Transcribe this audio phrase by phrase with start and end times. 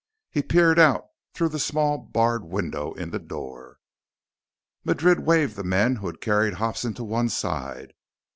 [0.31, 3.77] He peered out through the small barred window in the door.
[4.83, 7.93] Madrid waved the men who had carried Hobson to one side.